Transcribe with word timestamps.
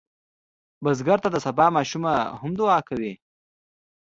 بزګر 0.83 1.19
ته 1.23 1.29
د 1.31 1.37
سبا 1.45 1.65
ماشومه 1.77 2.13
هم 2.41 2.51
دعا 2.59 2.79
کوي 2.89 3.13